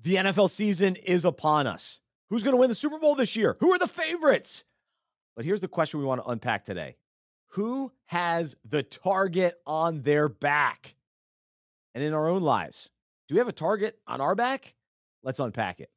[0.00, 2.00] The NFL season is upon us.
[2.30, 3.56] Who's going to win the Super Bowl this year?
[3.60, 4.62] Who are the favorites?
[5.34, 6.96] But here's the question we want to unpack today
[7.52, 10.94] Who has the target on their back?
[11.94, 12.90] And in our own lives,
[13.26, 14.74] do we have a target on our back?
[15.24, 15.90] Let's unpack it.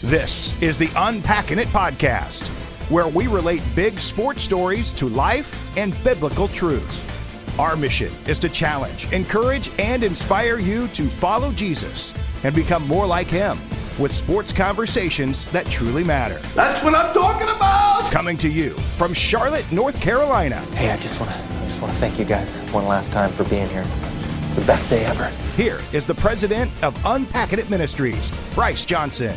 [0.00, 2.46] This is the Unpacking It podcast,
[2.90, 7.17] where we relate big sports stories to life and biblical truth.
[7.58, 13.04] Our mission is to challenge, encourage, and inspire you to follow Jesus and become more
[13.04, 13.58] like him
[13.98, 16.38] with sports conversations that truly matter.
[16.54, 18.12] That's what I'm talking about.
[18.12, 20.60] Coming to you from Charlotte, North Carolina.
[20.76, 23.42] Hey, I just want to just want to thank you guys one last time for
[23.44, 23.82] being here.
[23.84, 25.26] It's, it's the best day ever.
[25.56, 29.36] Here is the president of Unpacking It Ministries, Bryce Johnson.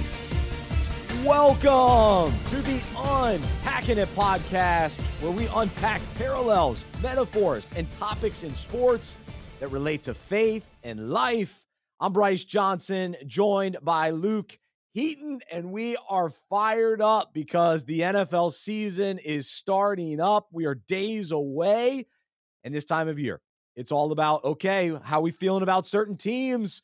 [1.32, 9.18] Welcome to the Unpacking It podcast, where we unpack parallels, metaphors, and topics in sports
[9.62, 11.66] that relate to faith and life.
[12.02, 14.60] I'm Bryce Johnson, joined by Luke
[14.94, 20.50] Heaton, and we are fired up because the NFL season is starting up.
[20.52, 22.08] We are days away,
[22.66, 23.40] and this time of year,
[23.78, 26.82] it's all about okay, how we feeling about certain teams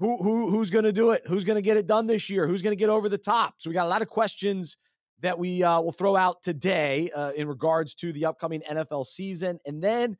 [0.00, 1.22] who who who's going to do it?
[1.26, 2.46] Who's going to get it done this year?
[2.46, 3.56] Who's going to get over the top?
[3.58, 4.78] So we got a lot of questions
[5.20, 9.60] that we uh, will throw out today uh, in regards to the upcoming NFL season,
[9.66, 10.16] and then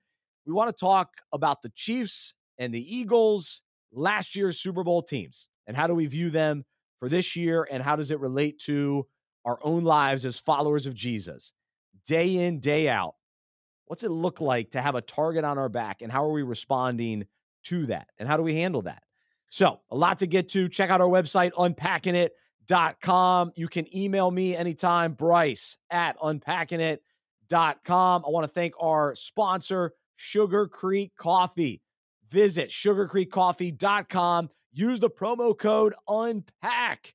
[0.46, 5.48] we want to talk about the Chiefs and the Eagles, last year's Super Bowl teams,
[5.66, 6.66] and how do we view them
[6.98, 9.06] for this year, and how does it relate to
[9.46, 11.52] our own lives as followers of Jesus,
[12.06, 13.14] day in day out.
[13.86, 16.42] What's it look like to have a target on our back, and how are we
[16.42, 17.26] responding
[17.64, 19.02] to that, and how do we handle that?
[19.50, 20.68] So, a lot to get to.
[20.68, 23.52] Check out our website, unpackinit.com.
[23.56, 28.24] You can email me anytime, Bryce at unpackinit.com.
[28.24, 31.82] I want to thank our sponsor, Sugar Creek Coffee.
[32.30, 34.50] Visit sugarcreekcoffee.com.
[34.72, 37.12] Use the promo code UNPACK.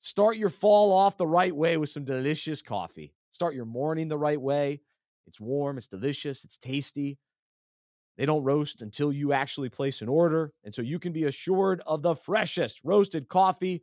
[0.00, 3.14] Start your fall off the right way with some delicious coffee.
[3.32, 4.82] Start your morning the right way.
[5.26, 7.18] It's warm, it's delicious, it's tasty.
[8.20, 10.52] They don't roast until you actually place an order.
[10.62, 13.82] And so you can be assured of the freshest roasted coffee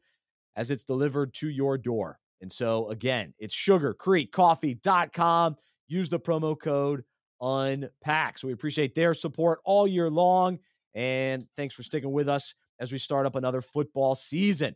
[0.55, 2.19] as it's delivered to your door.
[2.39, 5.55] And so, again, it's sugarcreekcoffee.com.
[5.87, 7.03] Use the promo code
[7.41, 8.37] UNPACK.
[8.37, 10.59] So we appreciate their support all year long.
[10.93, 14.75] And thanks for sticking with us as we start up another football season.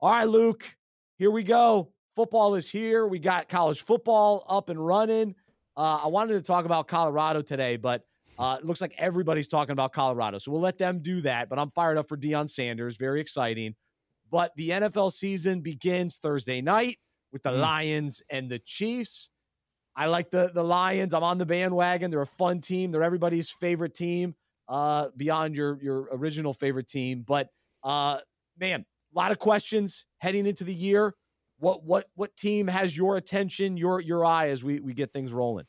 [0.00, 0.64] All right, Luke,
[1.18, 1.92] here we go.
[2.14, 3.06] Football is here.
[3.06, 5.34] We got college football up and running.
[5.76, 8.06] Uh, I wanted to talk about Colorado today, but
[8.38, 10.38] uh, it looks like everybody's talking about Colorado.
[10.38, 11.48] So we'll let them do that.
[11.48, 12.96] But I'm fired up for Deion Sanders.
[12.96, 13.74] Very exciting.
[14.30, 16.98] But the NFL season begins Thursday night
[17.32, 17.60] with the mm.
[17.60, 19.30] Lions and the Chiefs.
[19.96, 21.14] I like the the Lions.
[21.14, 22.10] I'm on the bandwagon.
[22.10, 22.90] They're a fun team.
[22.90, 24.34] They're everybody's favorite team,
[24.68, 27.24] uh, beyond your your original favorite team.
[27.26, 27.50] But
[27.84, 28.18] uh,
[28.58, 28.84] man,
[29.14, 31.14] a lot of questions heading into the year.
[31.58, 35.32] What what what team has your attention, your your eye as we we get things
[35.32, 35.66] rolling?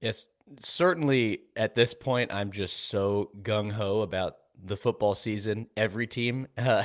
[0.00, 5.68] Yes, certainly at this point, I'm just so gung ho about the football season.
[5.76, 6.84] Every team uh,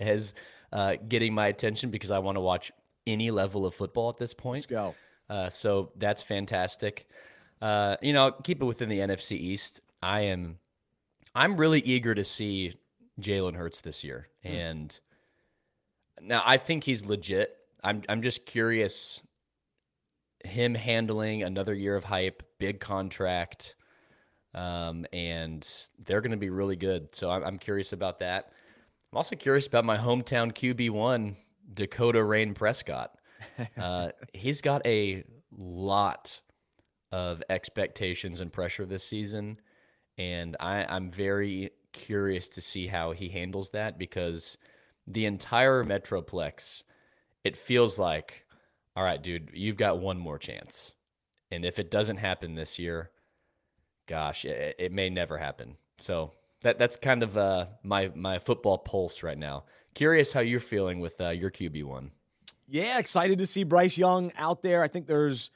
[0.00, 0.34] has
[0.72, 2.72] uh, getting my attention because I want to watch
[3.06, 4.62] any level of football at this point.
[4.62, 4.94] Let's go.
[5.28, 7.08] Uh, so that's fantastic.
[7.60, 9.80] Uh, you know, keep it within the NFC East.
[10.02, 10.58] I am,
[11.34, 12.74] I'm really eager to see
[13.20, 14.50] Jalen Hurts this year, mm.
[14.50, 15.00] and
[16.20, 17.56] now I think he's legit.
[17.82, 19.22] I'm, I'm just curious
[20.46, 23.74] him handling another year of hype, big contract,
[24.54, 25.68] um, and
[26.04, 27.14] they're going to be really good.
[27.14, 28.52] So I'm, I'm, curious about that.
[29.12, 31.36] I'm also curious about my hometown QB one,
[31.72, 33.12] Dakota Rayne Prescott.
[33.78, 35.22] Uh, he's got a
[35.56, 36.40] lot
[37.12, 39.60] of expectations and pressure this season,
[40.16, 44.56] and I, I'm very curious to see how he handles that because
[45.06, 46.82] the entire Metroplex,
[47.44, 48.45] it feels like
[48.96, 50.94] all right, dude, you've got one more chance.
[51.50, 53.10] And if it doesn't happen this year,
[54.06, 55.76] gosh, it, it may never happen.
[55.98, 59.64] So that that's kind of uh, my my football pulse right now.
[59.94, 62.10] Curious how you're feeling with uh, your QB one.
[62.66, 64.82] Yeah, excited to see Bryce Young out there.
[64.82, 65.50] I think there's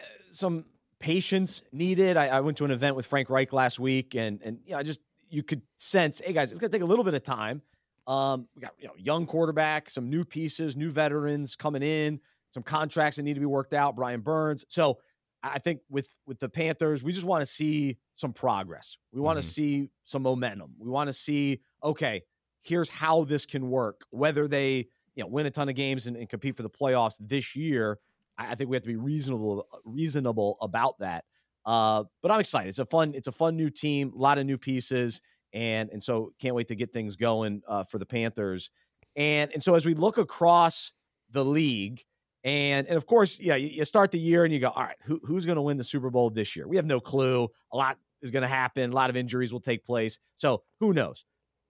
[0.00, 0.64] uh, some
[0.98, 2.16] patience needed.
[2.16, 4.78] I, I, went to an event with Frank Reich last week, and and you know,
[4.78, 7.62] I just you could sense, hey guys, it's gonna take a little bit of time.
[8.06, 12.20] Um, we got you know young quarterback, some new pieces, new veterans coming in
[12.50, 13.96] some contracts that need to be worked out.
[13.96, 14.64] Brian Burns.
[14.68, 14.98] So
[15.42, 18.96] I think with with the Panthers, we just want to see some progress.
[19.12, 19.50] We want to mm-hmm.
[19.50, 20.74] see some momentum.
[20.78, 22.22] We want to see okay,
[22.62, 24.04] here's how this can work.
[24.10, 27.16] Whether they you know win a ton of games and, and compete for the playoffs
[27.20, 27.98] this year,
[28.36, 31.24] I, I, think we have to be reasonable reasonable about that.
[31.64, 32.68] Uh, but I'm excited.
[32.70, 35.20] It's a fun, it's a fun new team, a lot of new pieces,
[35.52, 38.70] and and so can't wait to get things going uh, for the Panthers.
[39.14, 40.92] And and so as we look across
[41.30, 42.04] the league,
[42.44, 44.96] and and of course, yeah, you, you start the year and you go, all right,
[45.04, 46.66] who, who's going to win the Super Bowl this year?
[46.68, 47.48] We have no clue.
[47.72, 48.90] A lot is going to happen.
[48.90, 50.18] A lot of injuries will take place.
[50.36, 51.24] So who knows?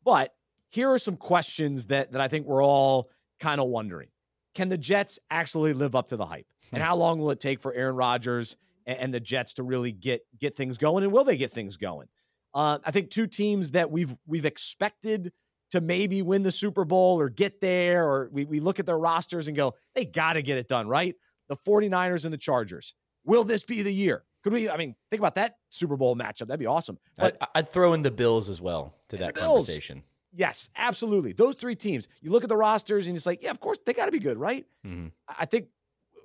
[0.05, 0.35] But
[0.71, 3.09] here are some questions that that I think we're all
[3.41, 4.09] kind of wondering.
[4.55, 6.47] Can the Jets actually live up to the hype?
[6.73, 8.57] And how long will it take for Aaron Rodgers
[8.87, 11.05] and, and the Jets to really get get things going?
[11.05, 12.09] And will they get things going?
[12.55, 15.33] Uh, I think two teams that we've we've expected
[15.71, 18.99] to maybe win the Super Bowl or get there, or we, we look at their
[18.99, 21.15] rosters and go, they got to get it done, right?
[21.49, 22.95] The 49ers and the Chargers.
[23.25, 24.25] Will this be the year?
[24.45, 24.71] Could we?
[24.71, 26.47] I mean, think about that Super Bowl matchup.
[26.47, 26.99] That'd be awesome.
[27.17, 30.03] But I'd, I'd throw in the Bills as well to that conversation.
[30.33, 31.33] Yes, absolutely.
[31.33, 32.07] Those three teams.
[32.21, 34.19] You look at the rosters and it's like, yeah, of course they got to be
[34.19, 34.67] good, right?
[34.87, 35.09] Mm-hmm.
[35.27, 35.69] I think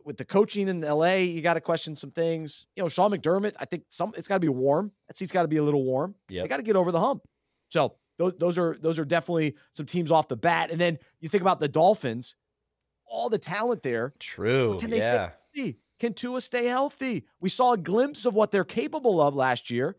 [0.05, 2.67] with the coaching in LA, you got to question some things.
[2.75, 3.55] You know, Sean McDermott.
[3.59, 4.91] I think some it's got to be warm.
[5.07, 6.15] That seat's got to be a little warm.
[6.29, 7.23] Yeah, they got to get over the hump.
[7.69, 10.71] So those, those are those are definitely some teams off the bat.
[10.71, 12.35] And then you think about the Dolphins,
[13.05, 14.13] all the talent there.
[14.19, 14.77] True.
[14.79, 15.31] Can they yeah.
[15.53, 17.25] stay Can Tua stay healthy?
[17.39, 19.97] We saw a glimpse of what they're capable of last year,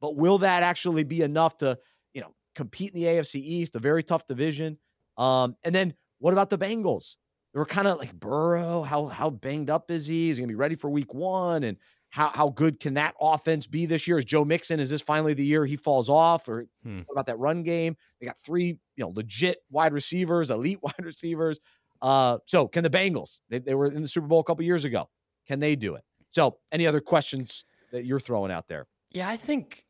[0.00, 1.78] but will that actually be enough to,
[2.12, 4.78] you know, compete in the AFC East, a very tough division?
[5.16, 7.16] Um, and then what about the Bengals?
[7.52, 8.82] They were kind of like Burrow.
[8.82, 10.30] How how banged up is he?
[10.30, 11.64] Is he gonna be ready for Week One?
[11.64, 11.78] And
[12.10, 14.18] how how good can that offense be this year?
[14.18, 14.80] Is Joe Mixon?
[14.80, 16.48] Is this finally the year he falls off?
[16.48, 17.00] Or Hmm.
[17.06, 17.96] what about that run game?
[18.20, 18.66] They got three,
[18.96, 21.60] you know, legit wide receivers, elite wide receivers.
[22.00, 23.40] Uh, so can the Bengals?
[23.48, 25.08] They, they were in the Super Bowl a couple years ago.
[25.46, 26.04] Can they do it?
[26.30, 28.86] So, any other questions that you're throwing out there?
[29.10, 29.84] Yeah, I think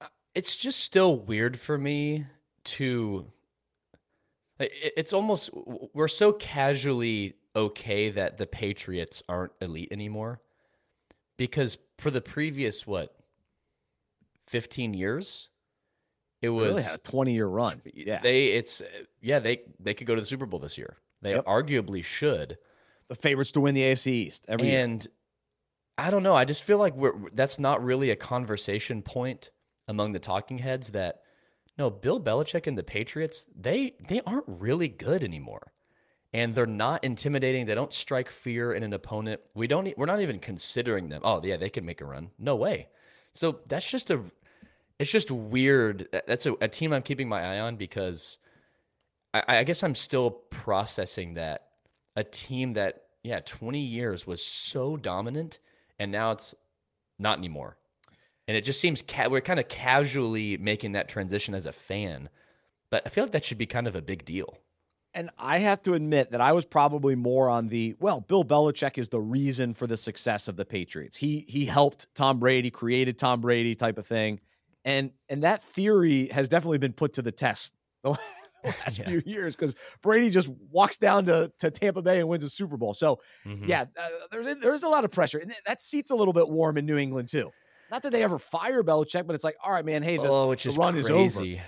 [0.00, 2.26] uh, it's just still weird for me
[2.64, 3.30] to.
[4.58, 5.50] It's almost
[5.92, 10.40] we're so casually okay that the Patriots aren't elite anymore,
[11.36, 13.14] because for the previous what,
[14.46, 15.48] fifteen years,
[16.40, 17.80] it was really a 20 year run.
[17.94, 18.82] Yeah, they it's
[19.20, 20.98] yeah they they could go to the Super Bowl this year.
[21.20, 21.44] They Yep.
[21.44, 22.58] arguably should.
[23.08, 24.82] the favorites to win the AFC East every year.
[24.84, 25.06] and
[25.98, 26.34] I don't know.
[26.34, 29.50] I just feel like we're that's not really a conversation point
[29.86, 30.90] among the talking heads.
[30.92, 31.20] That
[31.78, 35.72] no, Bill Belichick and the Patriots they they aren't really good anymore,
[36.32, 37.66] and they're not intimidating.
[37.66, 39.40] They don't strike fear in an opponent.
[39.54, 39.96] We don't.
[39.96, 41.22] We're not even considering them.
[41.24, 42.30] Oh yeah, they can make a run.
[42.38, 42.88] No way.
[43.34, 44.20] So that's just a.
[44.98, 46.08] It's just weird.
[46.26, 48.38] That's a, a team I'm keeping my eye on because
[49.34, 51.68] I, I guess I'm still processing that
[52.16, 55.58] a team that yeah 20 years was so dominant
[55.98, 56.54] and now it's
[57.18, 57.76] not anymore
[58.48, 62.28] and it just seems ca- we're kind of casually making that transition as a fan
[62.90, 64.58] but i feel like that should be kind of a big deal
[65.14, 68.96] And I have to admit that I was probably more on the well, Bill Belichick
[68.96, 71.16] is the reason for the success of the Patriots.
[71.18, 74.40] He he helped Tom Brady, created Tom Brady type of thing.
[74.84, 78.10] And and that theory has definitely been put to the test the
[78.64, 79.08] last Yeah.
[79.08, 82.76] few years because Brady just walks down to, to Tampa Bay and wins a Super
[82.76, 82.94] Bowl.
[82.94, 83.68] So Mhm.
[83.68, 86.78] yeah, uh, there's there's a lot of pressure, and that seat's a little bit warm
[86.78, 87.50] in New England too.
[87.90, 90.54] Not that they ever fire Belichick, but it's like, all right, man, hey, the, oh
[90.54, 91.60] the run is over crazy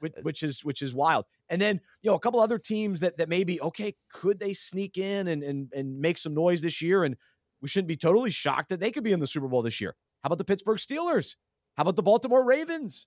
[0.00, 1.26] which, which is which is wild.
[1.48, 4.98] And then you know a couple other teams that that maybe okay, could they sneak
[4.98, 7.04] in and and and make some noise this year?
[7.04, 7.16] And
[7.62, 9.94] we shouldn't be totally shocked that they could be in the Super Bowl this year.
[10.22, 11.36] How about the Pittsburgh Steelers?
[11.76, 13.06] How about the Baltimore Ravens?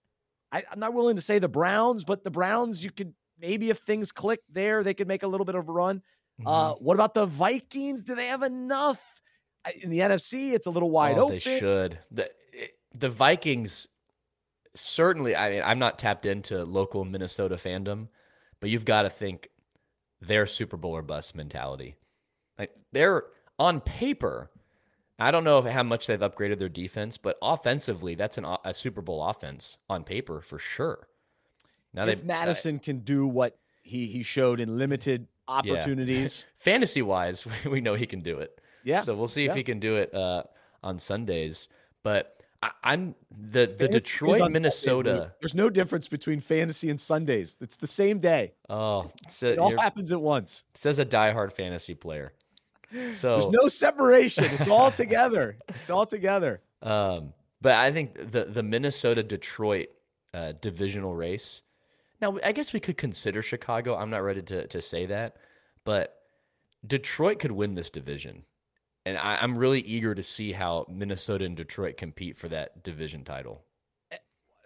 [0.51, 3.79] I, I'm not willing to say the Browns, but the Browns, you could maybe if
[3.79, 5.97] things click there, they could make a little bit of a run.
[6.39, 6.47] Mm-hmm.
[6.47, 8.03] Uh, what about the Vikings?
[8.03, 9.01] Do they have enough?
[9.81, 11.39] In the NFC, it's a little wide oh, open.
[11.41, 12.29] they should the
[12.93, 13.87] the vikings
[14.75, 18.07] certainly i mean i'm not tapped into local minnesota fandom
[18.59, 19.49] but you've got to think
[20.21, 21.95] their super bowl or bust mentality
[22.57, 23.23] like they're
[23.59, 24.49] on paper
[25.19, 28.73] i don't know if, how much they've upgraded their defense but offensively that's an, a
[28.73, 31.07] super bowl offense on paper for sure
[31.93, 37.45] now if they Mattison can do what he he showed in limited opportunities, fantasy wise
[37.65, 39.03] we know he can do it yeah.
[39.03, 39.51] So we'll see Yeah.
[39.51, 40.43] if he can do it uh,
[40.83, 41.69] on Sundays.
[42.03, 45.33] But I, I'm the the Fantasy Detroit, Minnesota.
[45.41, 47.57] There's no difference between fantasy and Sundays.
[47.59, 48.53] It's the same day.
[48.69, 50.63] Oh, so It all happens at once.
[50.73, 52.33] says a diehard fantasy player.
[53.13, 54.45] So There's no separation.
[54.45, 55.57] It's all together.
[55.69, 56.61] It's all together.
[56.81, 59.87] Um, but I think the the Minnesota Detroit
[60.33, 61.63] uh, divisional race.
[62.21, 63.95] Now, I guess we could consider Chicago.
[63.97, 65.35] I'm not ready to to say that,
[65.83, 66.21] but
[66.85, 68.43] Detroit could win this division,
[69.05, 73.23] and I, I'm really eager to see how Minnesota and Detroit compete for that division
[73.23, 73.63] title.
[74.11, 74.17] Eh,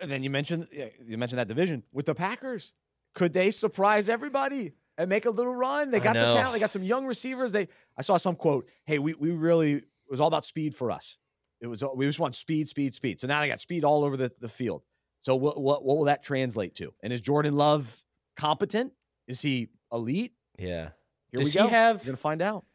[0.01, 2.73] and then you mentioned you mentioned that division with the Packers.
[3.15, 5.91] Could they surprise everybody and make a little run?
[5.91, 6.53] They got the talent.
[6.53, 7.51] They got some young receivers.
[7.51, 7.67] They
[7.97, 11.17] I saw some quote, "Hey, we we really it was all about speed for us."
[11.59, 13.19] it was we just want speed, speed, speed.
[13.19, 14.83] So now I got speed all over the, the field.
[15.19, 16.93] So what, what what will that translate to?
[17.01, 18.03] And is Jordan Love
[18.35, 18.93] competent?
[19.27, 20.33] Is he elite?
[20.57, 20.89] Yeah.
[21.31, 21.67] Here Does we go.
[21.67, 22.01] have?
[22.01, 22.65] We're gonna find out.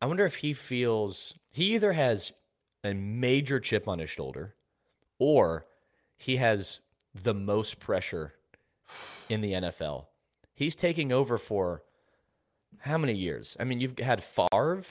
[0.00, 2.32] I wonder if he feels he either has
[2.84, 4.54] a major chip on his shoulder,
[5.18, 5.66] or
[6.16, 6.80] he has
[7.14, 8.34] the most pressure
[9.28, 10.06] in the NFL.
[10.54, 11.82] He's taking over for
[12.80, 13.56] how many years?
[13.58, 14.82] I mean, you've had Favre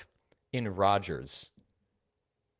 [0.51, 1.50] in Rodgers,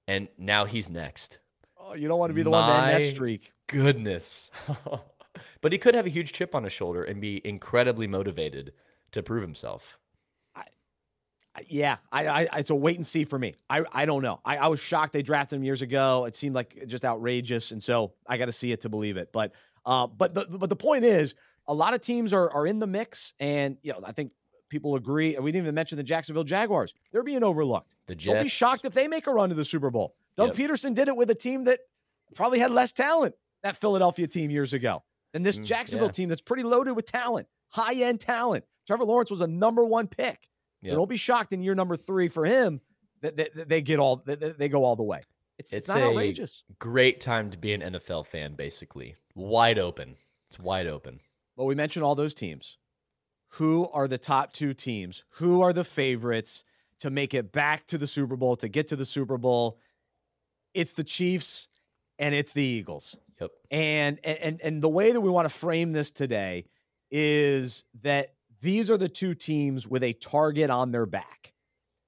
[0.08, 1.40] and now he's next.
[1.78, 3.52] Oh, you don't want to be the one to end that My streak.
[3.68, 4.52] Goodness.
[5.62, 8.74] but he could have a huge chip on his shoulder and be incredibly motivated
[9.12, 9.98] to prove himself.
[11.68, 13.56] Yeah, I, I it's a wait and see for me.
[13.70, 14.42] I I don't know.
[14.44, 16.26] I, I was shocked they drafted him years ago.
[16.26, 19.30] It seemed like just outrageous, and so I got to see it to believe it.
[19.32, 19.54] But
[19.86, 21.34] uh, but the but the point is,
[21.68, 24.32] a lot of teams are are in the mix, and you know I think
[24.70, 25.38] people agree.
[25.40, 26.94] We didn't even mention the Jacksonville Jaguars.
[27.12, 27.96] They're being overlooked.
[28.08, 28.34] The Jets.
[28.34, 30.16] Don't be shocked if they make a run to the Super Bowl.
[30.36, 30.70] Doug Yep.
[30.72, 31.80] Pederson did it with a team that
[32.34, 33.36] probably had less talent.
[33.64, 36.12] That Philadelphia team years ago, than this Mm, Jacksonville yeah.
[36.12, 38.66] team that's pretty loaded with talent, high end talent.
[38.86, 40.50] Trevor Lawrence was a number one pick.
[40.92, 42.82] So don't be shocked in year number three for him
[43.22, 45.22] that, that, that they get all that they go all the way.
[45.58, 46.63] It's, it's, It's not a- outrageous.
[46.80, 49.15] Great time to be an NFL fan, basically.
[49.36, 50.18] Wide open.
[50.50, 51.22] It's wide open.
[51.56, 52.77] But we mentioned all those teams.
[53.51, 55.24] Who are the top two teams?
[55.36, 56.65] Who are the favorites
[57.00, 59.80] to make it back to the Super Bowl, to get to the Super Bowl?
[60.74, 61.70] It's the Chiefs
[62.20, 63.18] and it's the Eagles.
[63.39, 63.51] Yep.
[63.72, 66.65] And and and the way that we want to frame this today
[67.12, 71.54] is that these are the two teams with a target on their back.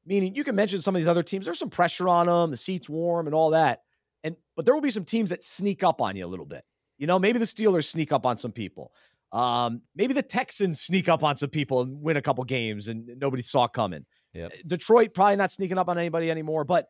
[0.06, 2.58] Meaning you can mention some of these other teams, there's some pressure on them, the
[2.58, 3.82] seats warm and all that.
[4.24, 6.63] And but there will be some teams that sneak up on you a little bit.
[6.98, 8.92] You know, maybe the Steelers sneak up on some people.
[9.32, 13.12] Um, maybe the Texans sneak up on some people and win a couple games and
[13.20, 14.06] nobody saw coming.
[14.34, 14.54] Yep.
[14.66, 16.88] Detroit probably not sneaking up on anybody anymore, but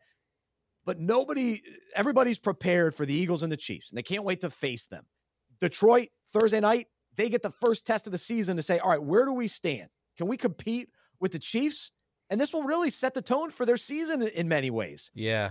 [0.84, 1.60] but nobody
[1.94, 5.04] everybody's prepared for the Eagles and the Chiefs, and they can't wait to face them.
[5.60, 6.86] Detroit Thursday night,
[7.18, 9.46] they get the first test of the season to say, "All right, where do we
[9.46, 9.90] stand?
[10.16, 10.88] Can we compete
[11.20, 11.92] with the Chiefs?"
[12.30, 15.10] And this will really set the tone for their season in- many ways.
[15.14, 15.50] Yeah.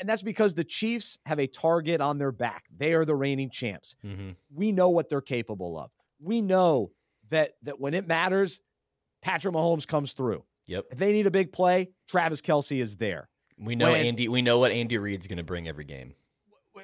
[0.00, 2.64] And, that's because the Chiefs have a target on their back.
[2.74, 3.96] They are the reigning champs.
[4.02, 5.90] hmm We know what they're capable of.
[6.20, 6.92] We know
[7.30, 8.60] that that when it matters,
[9.22, 10.44] Patrick Mahomes comes through.
[10.66, 10.86] Yep.
[10.92, 13.28] If they need a big play, Travis Kelce is there.
[13.58, 14.28] We know When- Andy.
[14.28, 16.14] We know what Andy Reid's going to bring every game.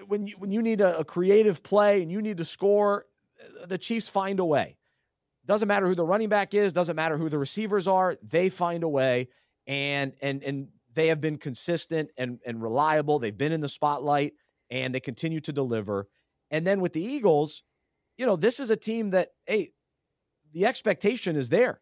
[0.06, 3.06] When you when you need a, a creative play and you need to score,
[3.66, 4.76] the Chiefs find a way.
[5.46, 8.82] Doesn't matter who the running back is, doesn't matter who the receivers are, they find
[8.84, 9.28] a way.
[9.66, 13.18] And and and they have been consistent and, and reliable.
[13.18, 14.34] They've been in the spotlight
[14.70, 16.08] and they continue to deliver.
[16.50, 17.62] And then with the Eagles,
[18.16, 19.70] you know, this is a team that, hey,
[20.52, 21.80] the expectation is there.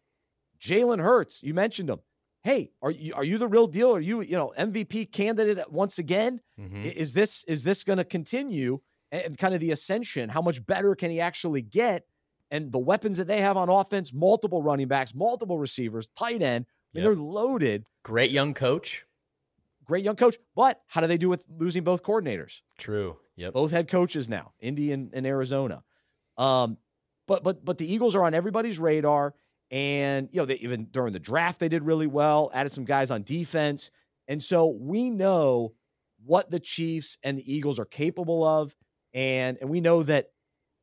[0.59, 1.99] Jalen Hurts, you mentioned him.
[2.43, 3.95] Hey, are you are you the real deal?
[3.95, 6.41] Are you, you know, MVP candidate once again?
[6.59, 6.85] Mhm.
[6.85, 8.79] Is this is this going to continue
[9.11, 10.29] and kind of the ascension?
[10.29, 12.05] How much better can he actually get?
[12.49, 16.65] And the weapons that they have on offense, multiple running backs, multiple receivers, tight end,
[16.93, 17.03] I mean, Yep.
[17.03, 17.83] they're loaded.
[18.03, 19.05] Great young coach.
[19.85, 20.37] Great young coach.
[20.55, 22.61] But how do they do with losing both coordinators?
[22.77, 23.17] True.
[23.35, 23.53] Yep.
[23.53, 25.83] Both head coaches now, Indy and, and Arizona.
[26.37, 26.77] Um,
[27.27, 29.33] but but but the Eagles are on everybody's radar.
[29.69, 33.11] And you know, they even during the draft, they did really well, added some guys
[33.11, 33.91] on defense.
[34.29, 35.73] And so we know
[36.25, 38.75] what the Chiefs and the Eagles are capable of.
[39.13, 40.31] And and we know that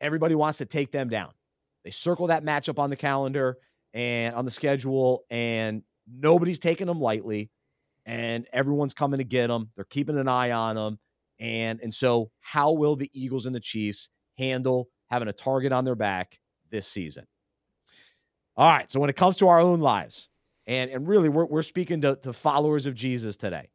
[0.00, 1.31] everybody wants to take them down.
[1.85, 3.59] They circle that matchup on the calendar
[3.93, 7.50] and on the schedule, and nobody's taking them lightly.
[8.07, 9.71] And everyone's coming to get them.
[9.76, 10.99] They're keeping an eye on them.
[11.38, 15.85] And and so how will the Eagles and the Chiefs handle having a target on
[15.85, 16.38] their back
[16.71, 17.26] this season?
[18.57, 18.90] All right.
[18.90, 20.28] So when it comes to our own lives,
[20.66, 23.71] and and really we're we're speaking to, to followers of Jesus today.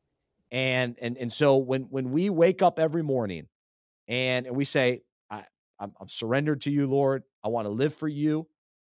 [0.51, 3.47] And and and so when when we wake up every morning
[4.09, 5.45] and, and we say, I,
[5.79, 7.23] I'm, I'm surrendered to you, Lord.
[7.43, 8.47] I want to live for you.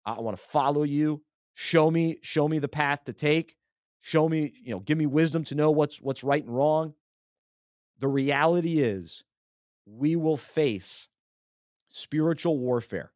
[0.06, 1.24] I want to follow you.
[1.56, 3.56] Show me, show me the path to take.
[4.02, 6.94] Show me, you know, give me wisdom to know what's what's right and wrong.
[7.98, 9.24] The reality is
[9.88, 11.08] we will face
[11.90, 13.12] spiritual warfare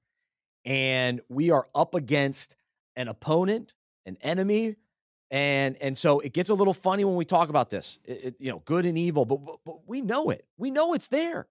[0.66, 2.56] and we are up against
[2.96, 3.74] an opponent,
[4.06, 4.78] an enemy,
[5.30, 8.00] and and so it gets a little funny when we talk about this.
[8.06, 10.48] It- it- you know, good and evil, but, but but we know it.
[10.58, 11.48] We know it's there.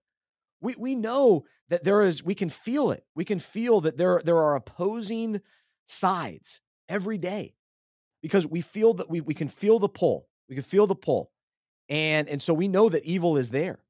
[0.61, 2.23] We we know that there is.
[2.23, 3.05] We can feel it.
[3.15, 5.41] We can feel that there there are opposing
[5.87, 7.55] sides every day
[8.23, 10.29] because we feel that we we can feel the pull.
[10.49, 11.31] We can feel the pull,
[11.89, 13.81] and and so we know that evil is there,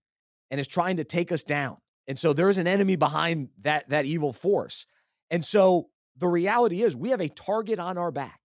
[0.51, 1.79] and is trying to take us down.
[2.07, 4.87] And so there is an enemy behind that that evil force.
[5.31, 8.41] And so the reality is we have a target on our back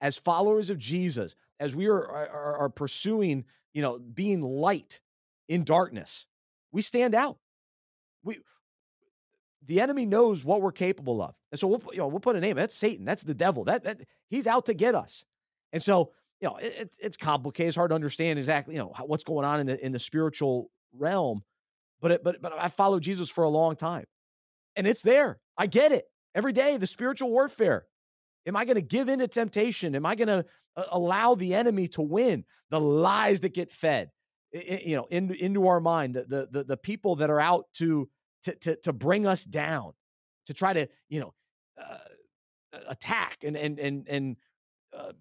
[0.00, 5.00] as followers of Jesus, as we are, are, are pursuing, you know, being light
[5.48, 6.26] in darkness.
[6.72, 7.38] We stand out.
[8.24, 8.38] We
[9.64, 11.34] the enemy knows what we're capable of.
[11.50, 12.56] And so we'll you know we'll put a name.
[12.56, 13.04] That's Satan.
[13.04, 13.64] That's the devil.
[13.64, 15.24] That that he's out to get us.
[15.72, 17.68] And so, you know, it, it's it's complicated.
[17.68, 20.70] It's hard to understand exactly, you know, what's going on in the in the spiritual
[20.92, 21.42] realm.
[22.00, 24.04] But it, but but I followed Jesus for a long time.
[24.74, 25.38] And it's there.
[25.56, 26.06] I get it.
[26.34, 27.86] Every day the spiritual warfare.
[28.46, 29.94] Am I going to give in to temptation?
[29.94, 30.44] Am I going to
[30.76, 32.44] uh, allow the enemy to win?
[32.70, 34.10] The lies that get fed,
[34.52, 38.08] you know, into into our mind, the the the, the people that are out to
[38.42, 39.92] to to to bring us down,
[40.46, 41.34] to try to you know
[41.80, 41.98] uh,
[42.88, 44.36] attack and and and and
[44.96, 45.12] uh,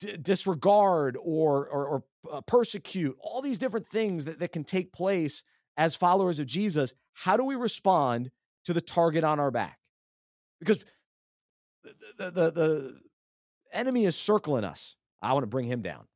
[0.00, 4.92] d- disregard or or, or uh, persecute all these different things that, that can take
[4.92, 5.42] place
[5.76, 6.94] as followers of Jesus.
[7.12, 8.30] How do we respond
[8.64, 9.78] to the target on our back?
[10.58, 10.84] Because
[12.16, 13.00] the, the, the
[13.72, 14.96] enemy is circling us.
[15.20, 16.06] I want to bring him down.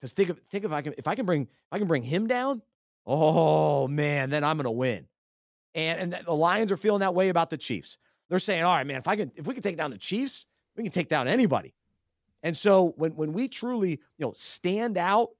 [0.00, 2.02] Because think of think if I can if I can bring if I can bring
[2.02, 2.62] him down,
[3.06, 5.06] oh man, then I'm gonna win.
[5.74, 7.98] And and the Lions are feeling that way about the Chiefs.
[8.28, 10.46] They're saying, all right, man, if I can if we can take down the Chiefs,
[10.76, 11.74] we can take down anybody.
[12.42, 15.30] And so when when we truly, you know, stand out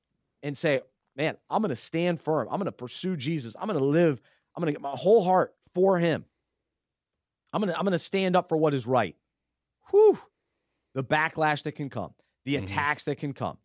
[0.43, 0.81] and say,
[1.17, 4.21] man, I'm gonna stand firm, I'm gonna pursue Jesus, I'm gonna live,
[4.55, 6.25] I'm gonna get my whole heart for him.
[7.53, 9.17] I'm gonna I'm gonna stand up for what is right
[9.91, 10.19] whew,
[10.95, 12.65] the backlash that can come, the mm-hmm.
[12.65, 13.59] attacks that can come.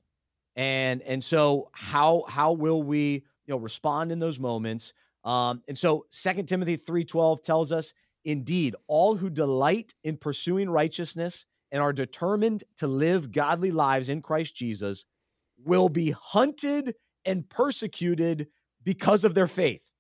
[0.56, 4.94] And and so how how will we, you know, respond in those moments?
[5.24, 7.94] Um, and so Second Timothy 3:12 tells us,
[8.24, 14.22] indeed, all who delight in pursuing righteousness and are determined to live godly lives in
[14.22, 15.06] Christ Jesus
[15.58, 16.96] will be hunted
[17.26, 18.48] and persecuted
[18.84, 19.94] because of their faith.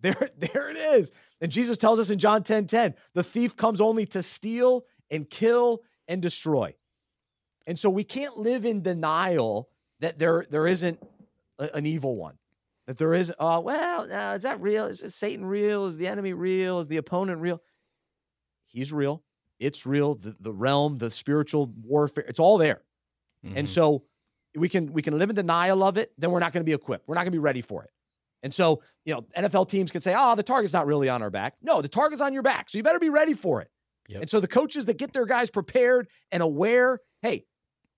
[0.00, 1.12] There, there it is.
[1.40, 5.28] And Jesus tells us in John 10 10, the thief comes only to steal and
[5.28, 6.74] kill and destroy.
[7.66, 9.68] And so we can't live in denial
[10.00, 11.02] that there there isn't
[11.58, 12.38] a, an evil one.
[12.86, 14.84] That there is, uh, well, uh, is that real?
[14.84, 15.86] Is, is Satan real?
[15.86, 16.78] Is the enemy real?
[16.78, 17.60] Is the opponent real?
[18.66, 19.24] He's real.
[19.58, 20.14] It's real.
[20.14, 22.82] The, the realm, the spiritual warfare, it's all there.
[23.44, 23.58] Mm-hmm.
[23.58, 24.04] And so
[24.54, 26.72] we can we can live in denial of it, then we're not going to be
[26.72, 27.08] equipped.
[27.08, 27.90] We're not going to be ready for it.
[28.42, 31.30] And so, you know, NFL teams can say, oh, the target's not really on our
[31.30, 31.54] back.
[31.62, 32.70] No, the target's on your back.
[32.70, 33.70] So you better be ready for it.
[34.08, 34.20] Yep.
[34.20, 37.44] And so the coaches that get their guys prepared and aware, hey,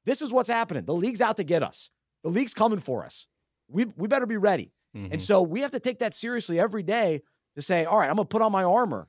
[0.09, 0.85] this is what's happening.
[0.85, 1.90] The league's out to get us.
[2.25, 3.27] The league's coming for us.
[3.68, 4.73] We we better be ready.
[4.97, 5.12] Mm-hmm.
[5.12, 7.21] And so we have to take that seriously every day
[7.57, 9.09] to say, all right, I'm gonna put on my armor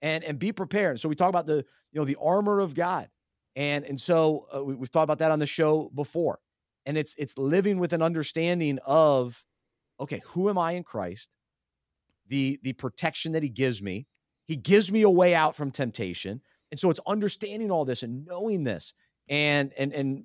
[0.00, 1.00] and and be prepared.
[1.00, 3.08] So we talk about the you know the armor of God,
[3.56, 6.38] and and so uh, we, we've talked about that on the show before.
[6.86, 9.44] And it's it's living with an understanding of,
[9.98, 11.28] okay, who am I in Christ?
[12.28, 14.06] The the protection that He gives me,
[14.46, 16.40] he gives me a way out from temptation.
[16.70, 18.94] And so it's understanding all this and knowing this
[19.28, 20.24] and and and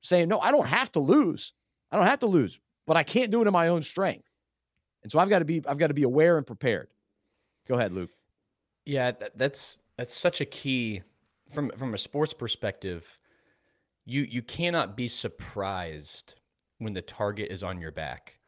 [0.00, 1.52] saying, no, I don't have to lose.
[1.90, 4.28] I don't have to lose, but I can't do it in my own strength.
[5.02, 6.88] And so I've got to be I've got to be aware and prepared.
[7.66, 8.10] Go ahead, Luke.
[8.84, 11.02] Yeah, that's that's such a key
[11.52, 13.18] from from a sports perspective.
[14.04, 16.34] You you cannot be surprised
[16.78, 18.38] when the target is on your back.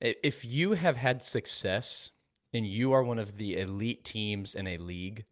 [0.00, 2.10] If you have had success
[2.52, 5.24] and you are one of the elite teams in a league,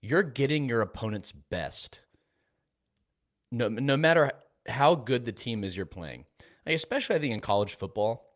[0.00, 2.02] you're getting your opponent's best.
[3.50, 4.30] No, no matter
[4.66, 6.24] how good the team is you're playing.
[6.66, 8.26] Like especially I think in college football,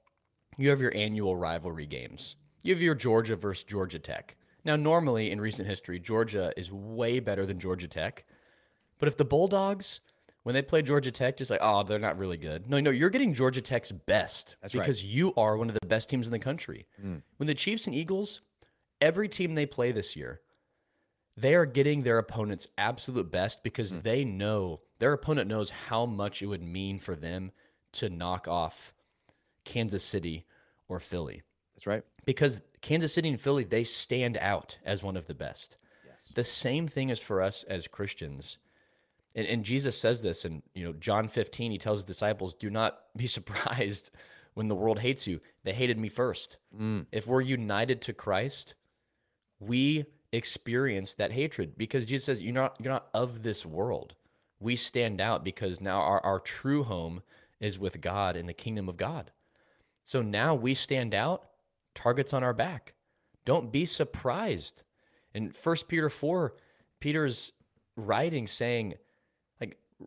[0.58, 2.36] you have your annual rivalry games.
[2.62, 4.36] You have your Georgia versus Georgia Tech.
[4.64, 8.24] Now, normally in recent history, Georgia is way better than Georgia Tech.
[8.98, 10.00] But if the Bulldogs
[10.42, 12.68] when they play Georgia Tech, just like, oh, they're not really good.
[12.68, 15.12] No, no, you're getting Georgia Tech's best That's because right.
[15.12, 16.86] you are one of the best teams in the country.
[17.04, 17.22] Mm.
[17.36, 18.40] When the Chiefs and Eagles,
[19.00, 20.40] every team they play this year,
[21.36, 24.02] they are getting their opponent's absolute best because mm.
[24.02, 27.52] they know their opponent knows how much it would mean for them
[27.92, 28.94] to knock off
[29.64, 30.46] Kansas City
[30.88, 31.42] or Philly.
[31.74, 32.04] That's right.
[32.24, 35.76] Because Kansas City and Philly, they stand out as one of the best.
[36.06, 36.28] Yes.
[36.34, 38.58] The same thing is for us as Christians
[39.34, 41.72] and, and Jesus says this in you know John 15.
[41.72, 44.10] He tells his disciples, "Do not be surprised
[44.54, 45.40] when the world hates you.
[45.64, 46.58] They hated me first.
[46.78, 47.06] Mm.
[47.10, 48.74] If we're united to Christ,
[49.58, 54.14] we experience that hatred because Jesus says, "You're not you're not of this world."
[54.62, 57.22] We stand out because now our, our true home
[57.60, 59.30] is with God in the kingdom of God.
[60.04, 61.44] So now we stand out,
[61.94, 62.94] targets on our back.
[63.44, 64.82] Don't be surprised.
[65.34, 66.54] In 1 Peter 4,
[67.00, 67.52] Peter's
[67.96, 68.94] writing saying,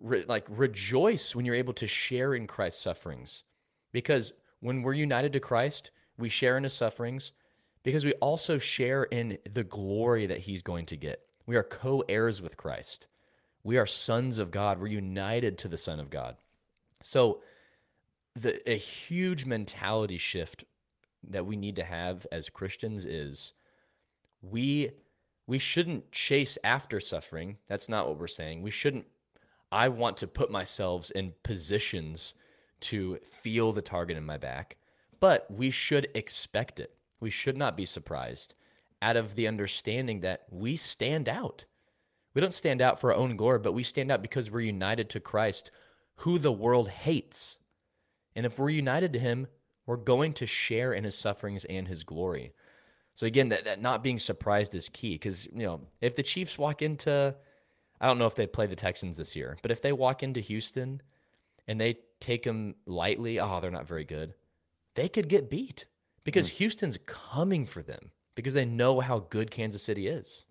[0.01, 3.43] re- like rejoice when you're able to share in Christ's sufferings.
[3.91, 7.31] Because when we're united to Christ, we share in his sufferings
[7.83, 11.21] because we also share in the glory that he's going to get.
[11.45, 13.07] We are co heirs with Christ.
[13.65, 14.79] We are sons of God.
[14.79, 16.37] We're united to the Son of God.
[17.01, 17.41] So
[18.35, 20.65] the a huge mentality shift
[21.27, 23.53] that we need to have as Christians is
[24.43, 24.91] we
[25.47, 27.57] we shouldn't chase after suffering.
[27.67, 28.61] That's not what we're saying.
[28.61, 29.07] We shouldn't
[29.71, 32.35] I want to put myself in positions
[32.81, 34.77] to feel the target in my back,
[35.19, 36.93] but we should expect it.
[37.19, 38.53] We should not be surprised
[39.01, 41.65] out of the understanding that we stand out.
[42.35, 45.09] We don't stand out for our own glory, but we stand out because we're united
[45.11, 45.71] to Christ,
[46.17, 47.57] who the world hates.
[48.35, 49.47] And if we're united to him,
[49.85, 52.53] we're going to share in his sufferings and his glory.
[53.13, 56.57] So again, that, that not being surprised is key because you know if the Chiefs
[56.57, 57.33] walk into,
[58.01, 60.41] I don't know if they play the Texans this year, but if they walk into
[60.41, 61.01] Houston
[61.67, 64.33] and they take them lightly, oh, they're not very good.
[64.95, 65.85] They could get beat
[66.25, 66.53] because mm.
[66.55, 70.44] Houston's coming for them because they know how good Kansas City is.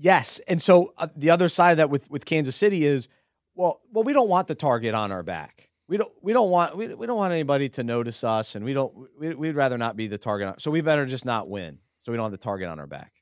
[0.00, 3.08] Yes, and so uh, the other side of that with with Kansas City is,
[3.56, 5.70] well, well, we don't want the target on our back.
[5.88, 8.74] We don't we don't want we, we don't want anybody to notice us, and we
[8.74, 10.60] don't we, we'd rather not be the target.
[10.60, 13.12] So we better just not win, so we don't have the target on our back.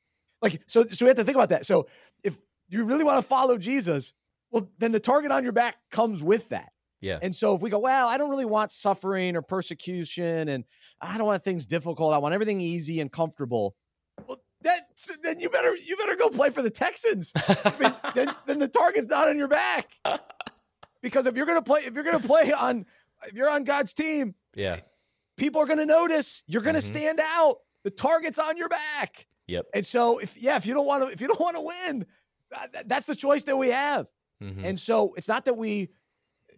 [0.43, 1.65] Like so, so we have to think about that.
[1.65, 1.87] So
[2.23, 2.37] if
[2.69, 4.13] you really want to follow Jesus,
[4.51, 6.73] well, then the target on your back comes with that.
[7.01, 7.19] Yeah.
[7.23, 10.65] And so if we go, well, I don't really want suffering or persecution, and
[11.01, 12.13] I don't want things difficult.
[12.13, 13.77] I want everything easy and comfortable.
[14.27, 17.33] Well, that then you better you better go play for the Texans.
[17.37, 19.91] I mean, then, then the target's not on your back.
[21.03, 22.85] Because if you're gonna play, if you're gonna play on,
[23.27, 24.81] if you're on God's team, yeah,
[25.37, 26.43] people are gonna notice.
[26.47, 26.97] You're gonna mm-hmm.
[26.97, 27.59] stand out.
[27.85, 29.27] The target's on your back.
[29.47, 29.67] Yep.
[29.75, 32.07] And so if yeah, if you don't want to, if you don't want to win,
[32.87, 34.09] that's the choice that we have.
[34.43, 34.65] Mm-hmm.
[34.65, 35.89] And so it's not that we,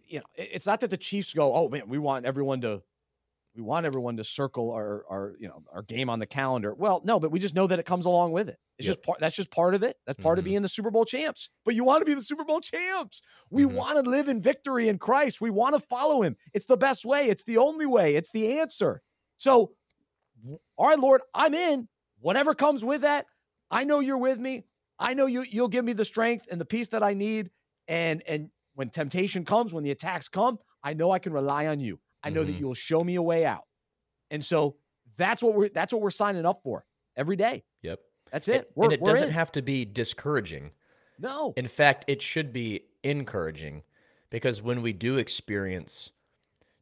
[0.07, 2.81] you know, it's not that the Chiefs go, oh man, we want everyone to
[3.59, 6.73] we want everyone to circle our our you know our game on the calendar.
[6.73, 8.57] Well, no, but we just know that it comes along with it.
[8.77, 8.95] It's yep.
[8.95, 9.19] just part.
[9.19, 9.97] That's just part of it.
[10.07, 10.39] That's part mm-hmm.
[10.39, 11.49] of being the Super Bowl champs.
[11.65, 13.21] But you want to be the Super Bowl champs.
[13.49, 13.75] We mm-hmm.
[13.75, 15.41] want to live in victory in Christ.
[15.41, 16.37] We want to follow Him.
[16.53, 17.27] It's the best way.
[17.27, 18.15] It's the only way.
[18.15, 19.01] It's the answer.
[19.35, 19.71] So,
[20.77, 21.89] all right, Lord, I'm in.
[22.21, 23.25] Whatever comes with that,
[23.69, 24.63] I know you're with me.
[24.97, 27.51] I know you you'll give me the strength and the peace that I need.
[27.89, 31.81] And and when temptation comes, when the attacks come, I know I can rely on
[31.81, 31.99] you.
[32.23, 32.51] I know mm-hmm.
[32.51, 33.63] that you'll show me a way out.
[34.31, 34.75] And so
[35.17, 37.63] that's what we're that's what we're signing up for every day.
[37.81, 37.99] Yep.
[38.31, 38.55] That's it.
[38.55, 39.33] And, we're, and it doesn't in.
[39.33, 40.71] have to be discouraging.
[41.17, 41.53] No.
[41.57, 43.83] In fact, it should be encouraging
[44.29, 46.11] because when we do experience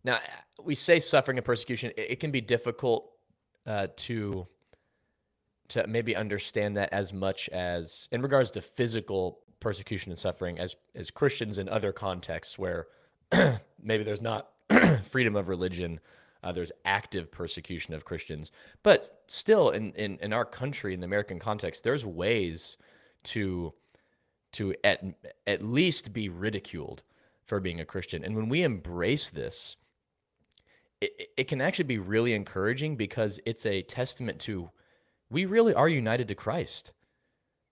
[0.04, 0.20] now
[0.64, 3.12] we say suffering and persecution, it, it can be difficult
[3.66, 4.48] uh, to
[5.70, 10.76] to maybe understand that as much as in regards to physical persecution and suffering as
[10.96, 12.88] as Christians in other contexts where
[13.84, 14.48] maybe there's not
[15.04, 16.00] freedom of religion.
[16.44, 18.52] Uh, there's active persecution of Christians,
[18.84, 22.78] but still, in, in in our country, in the American context, there's ways
[23.24, 23.74] to
[24.54, 25.04] to at
[25.46, 27.04] at least be ridiculed
[27.44, 28.24] for being a Christian.
[28.24, 29.78] And when we embrace this,
[31.02, 34.70] it, it can actually be really encouraging because it's a testament to
[35.30, 36.94] we really are united to Christ.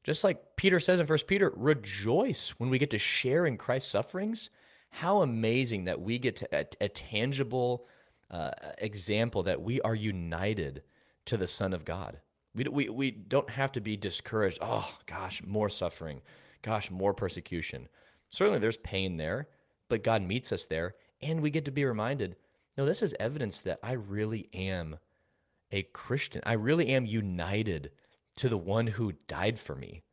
[0.04, 3.92] Just like Peter says in First Peter, rejoice when we get to share in Christ's
[3.92, 4.50] sufferings
[4.96, 7.86] how amazing that we get to a, a tangible
[8.32, 10.84] uh, example that we are united
[11.26, 12.22] to the Son of God.
[12.54, 14.60] We, we, we don't have to be discouraged.
[14.62, 16.22] Oh, gosh, more suffering.
[16.62, 17.90] Gosh, more persecution.
[18.30, 19.50] Certainly there's pain there,
[19.90, 20.96] but God meets us there.
[21.22, 22.38] And we get to be reminded
[22.78, 24.98] no, this is evidence that I really am
[25.72, 26.42] a Christian.
[26.46, 27.92] I really am united
[28.38, 30.04] to the one who died for me.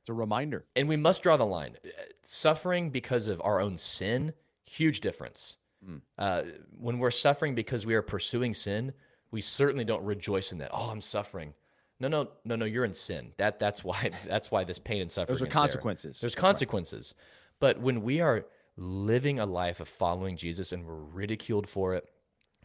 [0.00, 0.64] It's a reminder.
[0.74, 1.76] And we must draw the line.
[2.22, 4.32] Suffering because of our own sin,
[4.64, 5.56] huge difference.
[5.86, 6.00] Mm.
[6.18, 6.42] Uh,
[6.78, 8.92] when we're suffering because we are pursuing sin,
[9.30, 10.70] we certainly don't rejoice in that.
[10.72, 11.54] Oh, I'm suffering.
[11.98, 12.64] No, no, no, no.
[12.64, 13.32] You're in sin.
[13.36, 15.34] That that's why that's why this pain and suffering.
[15.34, 16.18] Those are consequences.
[16.18, 16.26] There.
[16.26, 17.14] There's that's consequences.
[17.16, 17.24] Right.
[17.60, 22.08] But when we are living a life of following Jesus and we're ridiculed for it,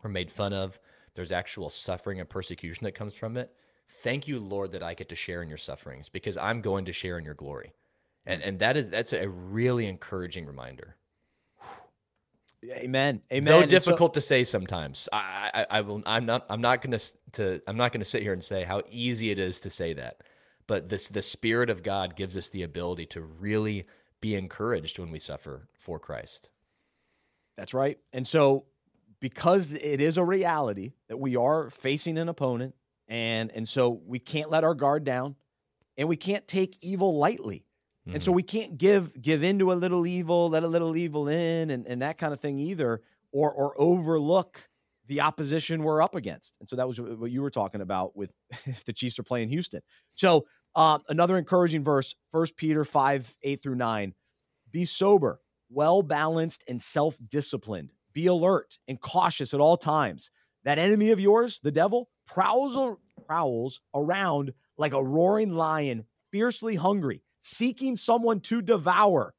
[0.02, 0.80] we're made fun of.
[1.16, 3.54] There's actual suffering and persecution that comes from it.
[3.88, 6.94] Thank you, Lord, that I get to share in your sufferings because I'm going to
[6.94, 7.74] share in your glory.
[8.26, 10.96] And and that is that's a really encouraging reminder.
[12.72, 13.22] Amen.
[13.32, 13.46] Amen.
[13.46, 15.08] Though difficult so, to say sometimes.
[15.14, 16.02] I, I, I will.
[16.06, 16.46] I'm not.
[16.50, 17.00] I'm not gonna
[17.34, 17.62] to.
[17.68, 20.22] I'm not gonna sit here and say how easy it is to say that.
[20.68, 23.86] But this the Spirit of God gives us the ability to really
[24.20, 26.50] be encouraged when we suffer for Christ.
[27.58, 28.00] That's right.
[28.12, 28.66] And so,
[29.20, 32.74] because it is a reality that we are facing an opponent
[33.08, 35.36] and and so we can't let our guard down
[35.98, 37.66] and we can't take evil lightly
[38.08, 38.16] mm-hmm.
[38.16, 38.38] and so mm-hmm.
[38.38, 42.02] we can't give give into a little evil let a little evil in and, and
[42.02, 44.70] that kind of thing either or or overlook
[45.08, 48.32] the opposition we're up against and so that was what you were talking about with
[48.66, 53.62] if the chiefs are playing houston so um, another encouraging verse First peter 5 8
[53.62, 54.14] through 9
[54.72, 55.40] be sober
[55.70, 60.30] well balanced and self-disciplined Be alert and cautious at all times.
[60.64, 67.22] That enemy of yours, the devil, prowls, prowls around like a roaring lion, fiercely hungry,
[67.40, 69.34] seeking someone to devour.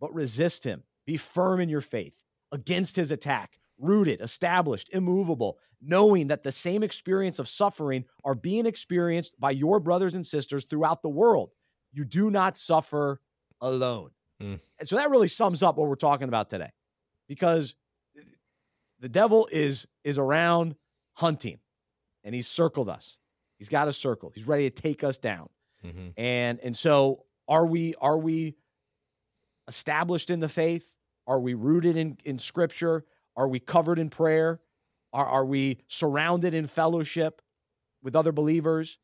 [0.00, 0.82] But resist him.
[1.06, 6.82] Be firm in your faith against his attack, rooted, established, immovable, knowing that the same
[6.82, 11.50] experience of suffering are being experienced by your brothers and sisters throughout the world.
[11.92, 13.20] You do not suffer
[13.60, 14.10] alone.
[14.42, 14.60] Mm.
[14.78, 16.70] And so that really sums up what we're talking about today
[17.28, 17.74] because
[19.00, 20.74] the devil is is around
[21.14, 21.58] hunting
[22.26, 23.18] and he's circled us.
[23.56, 24.32] He's got us circled.
[24.34, 25.48] He's ready to take us down.
[25.82, 26.08] Mm-hmm.
[26.18, 28.56] And and so are we are we
[29.68, 30.94] established in the faith?
[31.26, 33.06] Are we rooted in in scripture?
[33.36, 34.60] Are we covered in prayer?
[35.12, 37.40] Are, are we surrounded in fellowship
[38.02, 38.98] with other believers?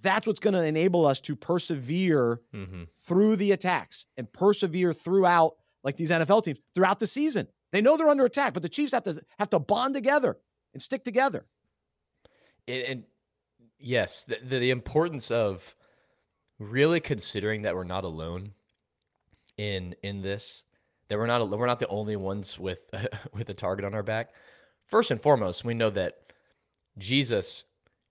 [0.00, 2.84] That's what's going to enable us to persevere mm-hmm.
[3.02, 7.48] through the attacks and persevere throughout, like these NFL teams, throughout the season.
[7.70, 10.38] They know they're under attack, but the Chiefs have to have to bond together
[10.72, 11.46] and stick together.
[12.68, 13.04] And,
[13.78, 15.74] yes, the, the importance of
[16.58, 18.52] really considering that we're not alone
[19.58, 20.62] in in this
[21.08, 22.88] that we're not we're not the only ones with
[23.34, 24.30] with a target on our back.
[24.86, 26.32] First and foremost, we know that
[26.98, 27.64] Jesus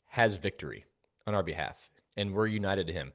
[0.09, 0.85] has victory
[1.25, 3.13] on our behalf, and we're united to Him.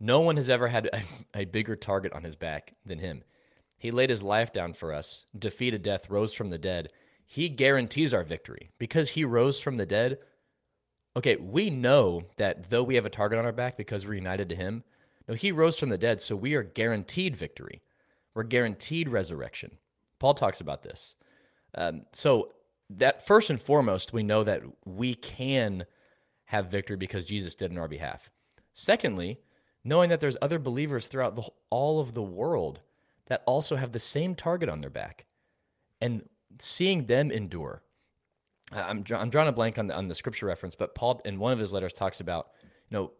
[0.00, 1.02] No one has ever had a,
[1.42, 3.22] a bigger target on his back than Him.
[3.78, 6.90] He laid His life down for us, defeated death, rose from the dead.
[7.26, 10.18] He guarantees our victory because He rose from the dead.
[11.16, 14.48] Okay, we know that though we have a target on our back because we're united
[14.48, 14.84] to Him,
[15.28, 17.82] no, He rose from the dead, so we are guaranteed victory.
[18.34, 19.78] We're guaranteed resurrection.
[20.18, 21.14] Paul talks about this.
[21.74, 22.52] Um, so
[22.90, 25.86] that first and foremost, we know that we can
[26.46, 28.30] have victory because Jesus did in our behalf.
[28.72, 29.40] Secondly,
[29.84, 32.80] knowing that there's other believers throughout the, all of the world
[33.26, 35.24] that also have the same target on their back,
[36.00, 37.82] and seeing them endure.
[38.74, 41.52] I'm I'm drawing a blank on the on the scripture reference, but Paul in one
[41.52, 43.12] of his letters talks about, you know,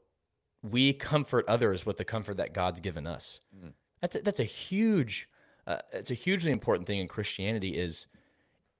[0.62, 3.40] we comfort others with the comfort that God's given us.
[3.56, 3.68] Mm-hmm.
[4.00, 5.28] That's a, that's a huge,
[5.66, 8.06] uh, it's a hugely important thing in Christianity is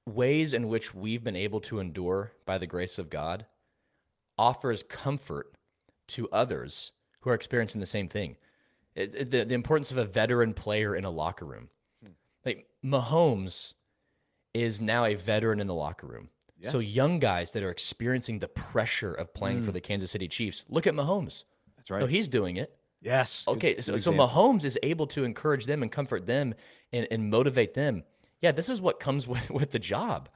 [0.06, 3.46] ways in which we've been able to endure by the grace of God
[4.36, 5.54] offers comfort
[6.08, 8.36] to others who are experiencing the same thing.
[8.94, 11.68] It, it, the, the importance of a veteran player in a locker room.
[12.02, 12.12] Hmm.
[12.44, 13.74] Like Mahomes
[14.52, 16.28] is now a veteran in the locker room.
[16.58, 16.72] Yes.
[16.72, 19.64] So young guys that are experiencing the pressure of playing mm.
[19.64, 21.44] for the Kansas City Chiefs, look at Mahomes.
[21.76, 22.00] That's right.
[22.00, 22.74] No, he's doing it.
[23.02, 23.44] Yes.
[23.46, 23.74] Okay.
[23.74, 26.54] Good, so, good so Mahomes is able to encourage them and comfort them
[26.92, 28.04] and, and motivate them.
[28.40, 30.28] Yeah, this is what comes with, with the job.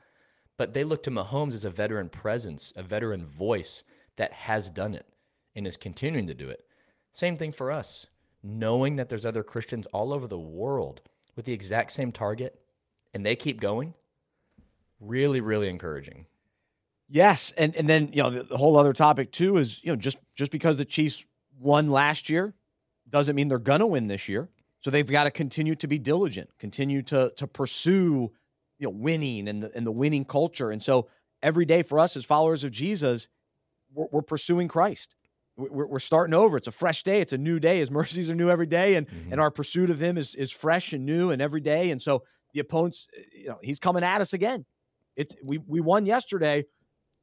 [0.57, 3.85] But they look to Mahomes as a veteran presence, a veteran voice
[4.17, 5.07] that has done it
[5.55, 6.65] and is continuing to do it.
[7.13, 8.07] Same thing for us.
[8.43, 11.01] Knowing that there's other Christians all over the world
[11.37, 12.61] with the exact same target
[13.15, 13.95] and they keep going,
[15.01, 16.27] really, really encouraging.
[17.09, 19.97] Yes, and and then you know the, the, whole other topic too is you know
[19.97, 21.25] just just because the Chiefs
[21.59, 22.55] won last year
[23.09, 24.49] doesn't mean they're going to win this year.
[24.81, 28.31] So they've got to continue to be diligent, continue to to pursue,
[28.79, 30.71] you know, winning and the and the winning culture.
[30.71, 31.09] And so
[31.43, 33.29] every day for us as followers of Jesus,
[33.93, 35.15] we're, we're pursuing Christ.
[35.57, 36.57] We're, we're, starting over.
[36.57, 37.21] It's a fresh day.
[37.21, 37.79] It's a new day.
[37.79, 39.33] His mercies are new every day, and mm-hmm.
[39.33, 41.91] and our pursuit of Him is is fresh and new and every day.
[41.91, 44.67] And so the opponents, you know, He's coming at us again.
[45.19, 46.65] It's we we won yesterday.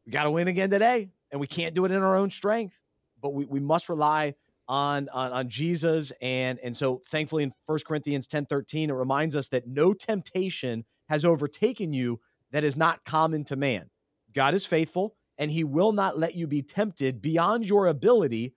[0.05, 2.79] We got to win again today, and we can't do it in our own strength.
[3.21, 4.35] But we we must rely
[4.67, 9.35] on, on on Jesus and and so thankfully in First Corinthians 10 13 it reminds
[9.35, 12.19] us that no temptation has overtaken you
[12.51, 13.89] that is not common to man.
[14.33, 18.55] God is faithful and he will not let you be tempted beyond your ability,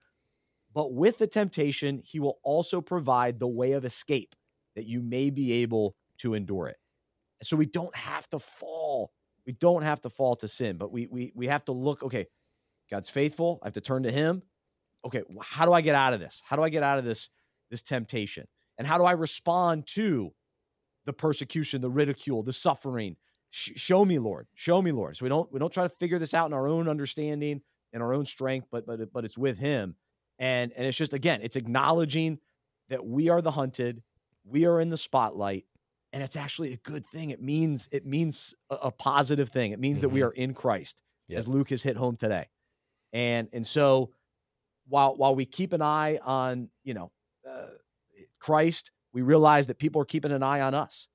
[0.74, 4.34] but with the temptation he will also provide the way of escape
[4.74, 6.78] that you may be able to endure it.
[7.42, 9.12] So we don't have to fall.
[9.48, 12.26] We don't have to fall to sin, but we we we have to look okay,
[12.88, 13.58] God's faithful.
[13.62, 14.42] I have to turn to him
[15.04, 16.42] okay, how do I get out of this?
[16.44, 17.28] How do I get out of this
[17.70, 18.46] this temptation?
[18.76, 20.32] And how do I respond to
[21.04, 23.16] the persecution, the ridicule, the suffering?
[23.50, 24.46] Sh- show me, Lord.
[24.54, 25.16] Show me, Lord.
[25.16, 28.02] So we don't we don't try to figure this out in our own understanding and
[28.02, 29.96] our own strength, but but but it's with Him.
[30.38, 32.38] And and it's just again, it's acknowledging
[32.88, 34.02] that we are the hunted,
[34.44, 35.64] we are in the spotlight,
[36.12, 37.30] and it's actually a good thing.
[37.30, 39.72] It means it means a, a positive thing.
[39.72, 40.02] It means mm-hmm.
[40.02, 40.28] that we mm-hmm.
[40.28, 41.40] are in Christ, yep.
[41.40, 42.46] as Luke has hit home today.
[43.12, 44.10] And and so
[44.88, 47.10] while while we keep an eye on you know
[47.48, 47.66] uh,
[48.38, 51.08] Christ, we realize that people are keeping an eye on us,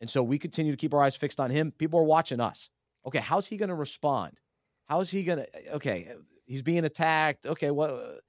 [0.00, 1.72] and so we continue to keep our eyes fixed on Him.
[1.72, 2.70] People are watching us.
[3.06, 4.40] Okay, how's He going to respond?
[4.88, 5.74] How is He going to?
[5.74, 6.08] Okay,
[6.46, 7.46] he's being attacked.
[7.46, 8.20] Okay, what?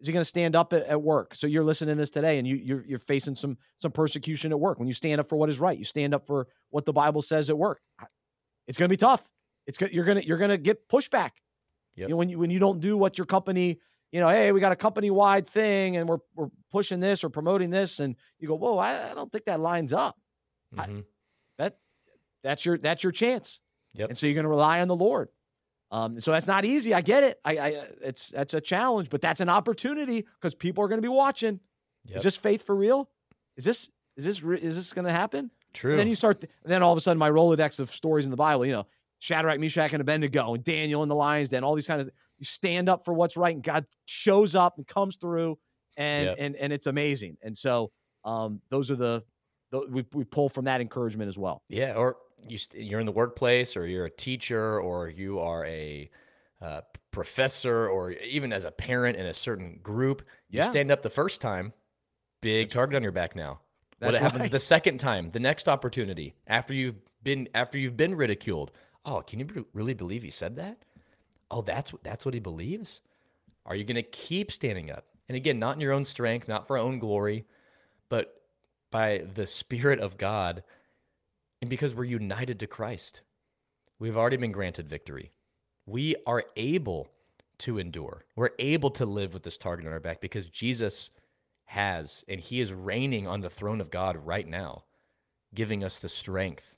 [0.00, 1.34] Is he going to stand up at, at, work?
[1.34, 4.60] So you're listening to this today, and you you're, you're facing some some persecution at
[4.60, 4.78] work.
[4.78, 7.22] When you stand up for what is right, you stand up for what the Bible
[7.22, 7.80] says at work.
[8.66, 9.28] It's going to be tough.
[9.66, 9.92] It's good.
[9.92, 11.30] You're gonna you're gonna get pushback.
[11.96, 12.08] Yep.
[12.08, 13.80] You know, when you when you don't do what your company,
[14.12, 17.28] you know, hey, we got a company wide thing, and we're we're pushing this or
[17.28, 20.16] promoting this, and you go, whoa, I, I don't think that lines up.
[20.74, 20.98] Mm-hmm.
[20.98, 21.02] I,
[21.58, 21.78] that
[22.42, 23.60] that's your that's your chance.
[23.94, 24.10] Yep.
[24.10, 25.28] And so you're going to rely on the Lord.
[25.90, 26.92] Um, so that's not easy.
[26.92, 27.40] I get it.
[27.44, 27.68] I, I
[28.02, 31.60] it's that's a challenge, but that's an opportunity because people are going to be watching.
[32.04, 32.16] Yep.
[32.16, 33.08] Is this faith for real?
[33.56, 35.50] Is this is this is this going to happen?
[35.72, 35.92] True.
[35.92, 36.40] And then you start.
[36.40, 38.66] Th- then all of a sudden, my Rolodex of stories in the Bible.
[38.66, 38.86] You know,
[39.18, 41.64] Shadrach, Meshach, and Abednego, and Daniel in the lions den.
[41.64, 44.86] All these kind of you stand up for what's right, and God shows up and
[44.86, 45.58] comes through,
[45.96, 46.36] and yep.
[46.38, 47.36] and and it's amazing.
[47.42, 47.92] And so,
[48.24, 49.24] um, those are the,
[49.70, 51.62] the we we pull from that encouragement as well.
[51.68, 56.10] Yeah, or you you're in the workplace, or you're a teacher, or you are a
[56.60, 60.22] uh, professor, or even as a parent in a certain group.
[60.50, 60.70] You yeah.
[60.70, 61.72] stand up the first time,
[62.40, 62.98] big That's target right.
[62.98, 63.60] on your back now.
[64.00, 64.50] That's what happens right.
[64.50, 68.70] the second time, the next opportunity after you've been after you've been ridiculed?
[69.04, 70.78] Oh, can you really believe he said that?
[71.50, 73.00] Oh, that's that's what he believes.
[73.66, 75.04] Are you going to keep standing up?
[75.28, 77.44] And again, not in your own strength, not for our own glory,
[78.08, 78.42] but
[78.90, 80.62] by the Spirit of God
[81.60, 83.22] and because we're united to Christ,
[83.98, 85.32] we've already been granted victory.
[85.86, 87.08] We are able
[87.58, 88.24] to endure.
[88.36, 91.10] We're able to live with this target on our back because Jesus
[91.66, 94.84] has, and he is reigning on the throne of God right now,
[95.54, 96.76] giving us the strength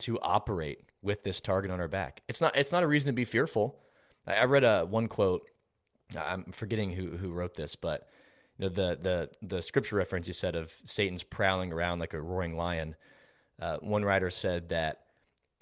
[0.00, 2.22] to operate with this target on our back.
[2.28, 3.78] It's not it's not a reason to be fearful.
[4.26, 5.42] I read a one quote.
[6.16, 8.08] I'm forgetting who who wrote this, but
[8.58, 12.20] you know the the the scripture reference you said of Satan's prowling around like a
[12.20, 12.94] roaring lion.
[13.62, 15.02] Uh, one writer said that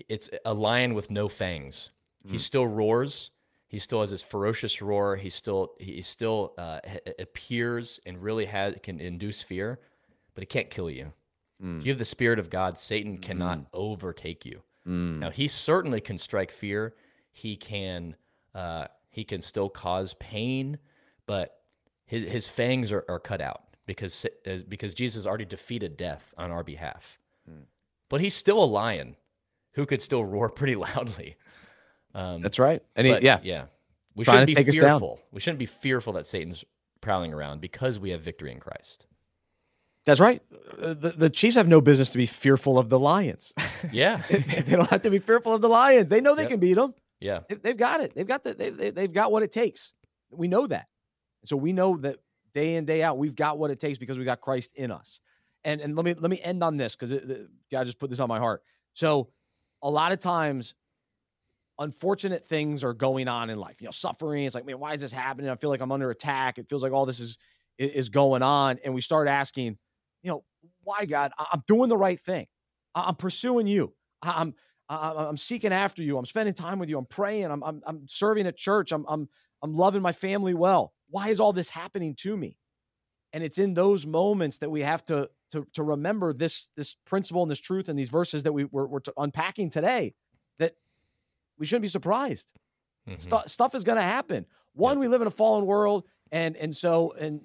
[0.08, 1.90] it's a lion with no fangs.
[2.26, 2.30] Mm.
[2.30, 3.30] He still roars.
[3.68, 5.16] He still has this ferocious roar.
[5.16, 6.80] He still he still uh,
[7.18, 9.80] appears and really has can induce fear,
[10.34, 11.12] but he can't kill you.
[11.62, 11.78] Mm.
[11.78, 13.66] If you have the spirit of God, Satan cannot mm.
[13.74, 14.62] overtake you.
[14.88, 15.18] Mm.
[15.18, 16.94] Now he certainly can strike fear.
[17.32, 18.16] He can
[18.54, 20.78] uh, he can still cause pain,
[21.26, 21.60] but
[22.06, 24.24] his his fangs are, are cut out because
[24.70, 27.18] because Jesus already defeated death on our behalf.
[28.10, 29.16] But he's still a lion
[29.74, 31.36] who could still roar pretty loudly.
[32.14, 32.82] Um, That's right.
[32.94, 33.66] And he, yeah, yeah,
[34.14, 35.20] we shouldn't be fearful.
[35.32, 36.64] We shouldn't be fearful that Satan's
[37.00, 39.06] prowling around because we have victory in Christ.
[40.04, 40.42] That's right.
[40.76, 43.54] The, the Chiefs have no business to be fearful of the Lions.
[43.92, 46.10] Yeah, they don't have to be fearful of the Lions.
[46.10, 46.50] They know they yep.
[46.50, 46.92] can beat them.
[47.18, 48.14] Yeah, they've got it.
[48.14, 49.94] They've got the they, they've got what it takes.
[50.30, 50.86] We know that.
[51.46, 52.16] So we know that
[52.52, 55.18] day in day out we've got what it takes because we got Christ in us
[55.64, 57.12] and and let me let me end on this because
[57.70, 58.62] God just put this on my heart.
[58.94, 59.30] So
[59.82, 60.74] a lot of times
[61.78, 63.80] unfortunate things are going on in life.
[63.80, 64.44] You know, suffering.
[64.44, 65.50] It's like, man, why is this happening?
[65.50, 66.58] I feel like I'm under attack.
[66.58, 67.38] It feels like all this is
[67.78, 69.78] is going on, and we start asking,
[70.22, 70.44] you know,
[70.82, 71.32] why God?
[71.38, 72.46] I'm doing the right thing.
[72.94, 73.94] I'm pursuing you.
[74.22, 74.54] I'm
[74.88, 76.18] I'm seeking after you.
[76.18, 76.98] I'm spending time with you.
[76.98, 77.46] I'm praying.
[77.46, 78.92] I'm I'm, I'm serving at church.
[78.92, 79.28] I'm I'm
[79.62, 80.92] I'm loving my family well.
[81.08, 82.56] Why is all this happening to me?
[83.32, 87.42] And it's in those moments that we have to to, to remember this this principle
[87.42, 90.14] and this truth and these verses that we, we're, we're unpacking today
[90.58, 90.74] that
[91.58, 92.52] we shouldn't be surprised.
[93.08, 93.18] Mm-hmm.
[93.18, 94.46] St- stuff is going to happen.
[94.72, 97.42] One, we live in a fallen world, and and so and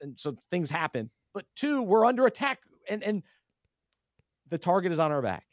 [0.00, 1.10] and so things happen.
[1.32, 3.22] But two, we're under attack, and and
[4.48, 5.46] the target is on our back.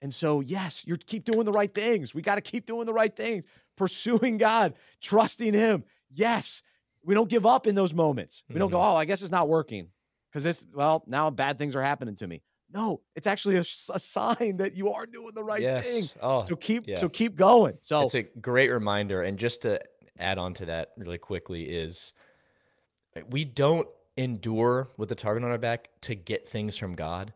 [0.00, 2.14] And so, yes, you keep doing the right things.
[2.14, 5.84] We got to keep doing the right things, pursuing God, trusting Him.
[6.10, 6.62] Yes,
[7.02, 8.44] we don't give up in those moments.
[8.48, 8.94] We don't go, mm-hmm.
[8.94, 9.88] oh, I guess it's not working
[10.30, 12.42] because this, well, now bad things are happening to me.
[12.70, 13.64] No, it's actually a, a
[13.98, 15.88] sign that you are doing the right yes.
[15.88, 16.04] thing.
[16.22, 16.96] Oh, so keep, yeah.
[16.96, 17.78] so keep going.
[17.80, 19.22] So it's a great reminder.
[19.22, 19.80] And just to
[20.18, 22.12] add on to that really quickly is
[23.30, 27.32] we don't endure with the target on our back to get things from God.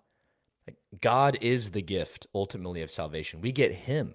[1.01, 3.41] God is the gift ultimately of salvation.
[3.41, 4.15] We get Him,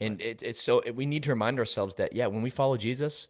[0.00, 3.28] and it, it's so we need to remind ourselves that yeah, when we follow Jesus,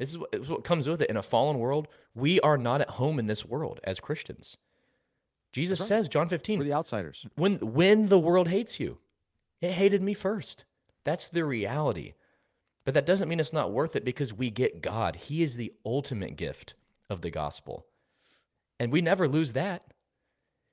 [0.00, 1.10] this is what, this is what comes with it.
[1.10, 4.56] In a fallen world, we are not at home in this world as Christians.
[5.52, 5.88] Jesus right.
[5.88, 7.26] says, John 15, we're the outsiders.
[7.36, 8.98] When when the world hates you,
[9.60, 10.64] it hated me first.
[11.04, 12.14] That's the reality.
[12.86, 15.16] But that doesn't mean it's not worth it because we get God.
[15.16, 16.74] He is the ultimate gift
[17.10, 17.84] of the gospel.
[18.78, 19.92] And we never lose that.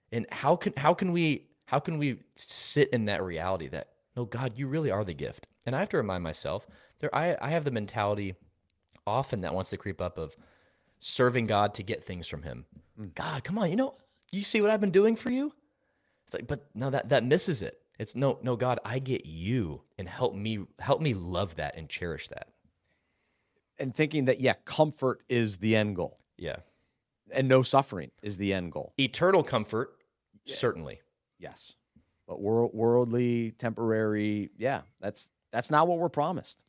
[0.10, 4.24] And how can how can we how can we sit in that reality that no
[4.24, 5.48] God, you really are the gift.
[5.66, 6.66] And I have to remind myself,
[7.00, 8.36] there I, I have the mentality
[9.08, 10.36] often that wants to creep up of
[11.00, 12.66] serving God to get things from Him.
[13.00, 13.16] Mm.
[13.16, 13.96] God, come on, you know,
[14.32, 15.54] you see what I've been doing for you?
[16.26, 17.80] It's like, but no, that that misses it.
[17.98, 21.90] It's no, no, God, I get you and help me help me love that and
[21.90, 22.50] cherish that.
[23.80, 26.18] and thinking that yeah, comfort is the end goal.
[26.38, 26.58] Yeah.
[27.32, 28.94] And no suffering is the end goal.
[29.00, 29.92] Eternal comfort,
[30.46, 30.56] yeah.
[30.56, 31.02] certainly.
[31.40, 31.76] Yes.
[32.28, 36.64] But world, worldly, temporary, yeah, that's that's not what we're promised.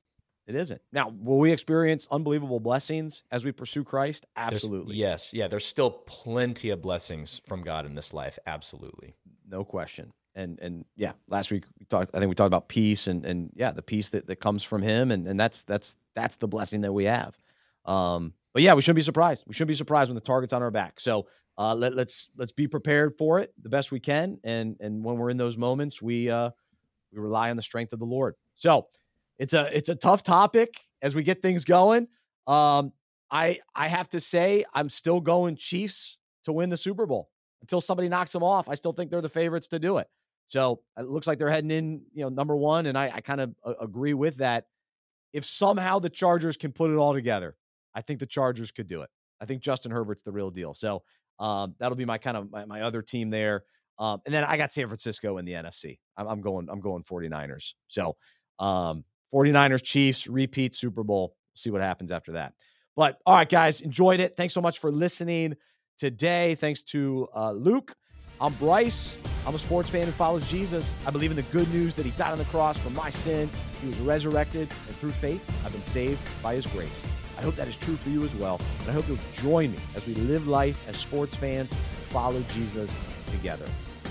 [0.49, 0.81] It isn't.
[0.93, 4.25] Now, will we experience unbelievable blessings as we pursue Christ?
[4.35, 4.95] Absolutely.
[4.95, 5.35] There's, yes.
[5.35, 5.47] Yeah.
[5.47, 8.39] There's still plenty of blessings from God in this life.
[8.47, 9.15] Absolutely.
[9.47, 10.11] No question.
[10.35, 13.51] And and yeah, last week we talked I think we talked about peace and and
[13.55, 16.81] yeah, the peace that, that comes from him and, and that's that's that's the blessing
[16.83, 17.37] that we have.
[17.85, 19.45] Um, but yeah, we shouldn't be surprised.
[19.47, 21.01] We shouldn't be surprised when the target's on our back.
[21.01, 21.27] So
[21.59, 24.39] uh, let, let's let's be prepared for it the best we can.
[24.45, 26.51] And and when we're in those moments, we uh,
[27.13, 28.35] we rely on the strength of the Lord.
[28.55, 28.87] So
[29.39, 32.09] it's a it's a tough topic as we get things going.
[32.47, 32.93] Um,
[33.31, 37.31] I I have to say I'm still going Chiefs to win the Super Bowl
[37.61, 38.69] until somebody knocks them off.
[38.69, 40.09] I still think they're the favorites to do it.
[40.49, 43.41] So it looks like they're heading in, you know, number one, and I, I kind
[43.41, 44.65] of uh, agree with that.
[45.35, 47.55] If somehow the Chargers can put it all together,
[47.95, 49.11] I think the Chargers could do it.
[49.41, 50.73] I think Justin Herbert's the real deal.
[50.73, 51.03] So
[51.39, 53.65] um, that'll be my kind of my, my other team there.
[53.99, 55.99] Um, and then I got San Francisco in the NFC.
[56.17, 57.75] I'm, I'm going I'm going 49ers.
[57.89, 58.17] So
[58.59, 61.35] um, 49ers, Chiefs, repeat Super Bowl.
[61.55, 62.55] See what happens after that.
[62.97, 64.37] But all right, guys, enjoyed it.
[64.37, 65.57] Thanks so much for listening
[65.99, 66.55] today.
[66.55, 67.95] Thanks to uh, Luke.
[68.41, 69.17] I'm Bryce.
[69.47, 70.93] I'm a sports fan who follows Jesus.
[71.07, 73.51] I believe in the good news that he died on the cross for my sin.
[73.81, 77.03] He was resurrected, and through faith, I've been saved by his grace.
[77.37, 78.61] I hope that is true for you as well.
[78.81, 82.43] And I hope you'll join me as we live life as sports fans and follow
[82.55, 82.97] Jesus
[83.31, 83.67] together.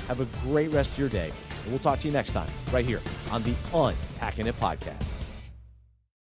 [0.07, 1.32] Have a great rest of your day.
[1.70, 3.01] We'll talk to you next time, right here
[3.32, 5.03] on the Unpacking It Podcast.